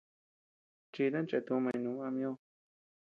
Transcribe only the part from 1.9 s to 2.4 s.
ama ñoʼö.